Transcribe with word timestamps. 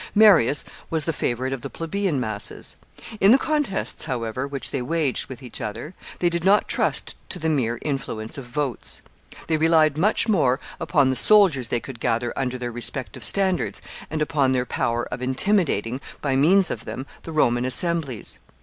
Marius 0.15 0.65
was 0.89 1.05
the 1.05 1.13
favorite 1.13 1.53
of 1.53 1.61
the 1.61 1.69
plebeian 1.69 2.19
masses. 2.19 2.75
In 3.19 3.31
the 3.31 3.37
contests, 3.37 4.05
however, 4.05 4.47
which 4.47 4.71
they 4.71 4.81
waged 4.81 5.27
with 5.29 5.43
each 5.43 5.61
other, 5.61 5.93
they 6.17 6.27
did 6.27 6.43
not 6.43 6.67
trust 6.67 7.15
to 7.29 7.37
the 7.37 7.49
mere 7.49 7.77
influence 7.83 8.35
of 8.35 8.45
votes. 8.45 9.03
They 9.45 9.57
relied 9.57 9.99
much 9.99 10.27
more 10.27 10.59
upon 10.79 11.09
the 11.09 11.15
soldiers 11.15 11.67
they 11.67 11.79
could 11.79 11.99
gather 11.99 12.33
under 12.35 12.57
their 12.57 12.71
respective 12.71 13.23
standards 13.23 13.79
and 14.09 14.23
upon 14.23 14.53
their 14.53 14.65
power 14.65 15.03
of 15.09 15.21
intimidating, 15.21 16.01
by 16.19 16.35
means 16.35 16.71
of 16.71 16.85
them, 16.85 17.05
the 17.21 17.31
Roman 17.31 17.63
assemblies. 17.63 18.39